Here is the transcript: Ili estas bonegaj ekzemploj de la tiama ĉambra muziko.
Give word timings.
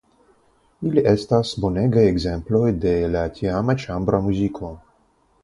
Ili 0.91 1.03
estas 1.11 1.51
bonegaj 1.65 2.05
ekzemploj 2.13 2.63
de 2.87 2.95
la 3.17 3.23
tiama 3.37 3.77
ĉambra 3.85 4.23
muziko. 4.31 4.73